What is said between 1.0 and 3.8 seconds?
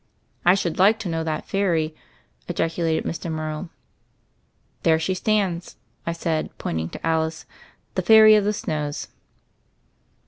to know that fairy 1" ejaculated Mr. Morrow.